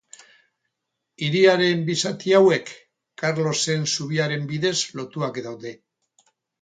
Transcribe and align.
Hiriaren 1.25 1.83
bi 1.89 1.97
zati 2.07 2.33
hauek, 2.37 2.73
Karlosen 3.23 3.87
Zubiaren 3.93 4.49
bidez 4.53 4.77
lotuak 5.01 5.39
daude. 5.51 5.75